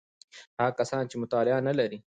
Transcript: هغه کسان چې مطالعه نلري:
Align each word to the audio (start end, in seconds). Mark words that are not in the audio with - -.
هغه 0.59 0.71
کسان 0.79 1.03
چې 1.11 1.15
مطالعه 1.23 1.59
نلري: 1.67 1.97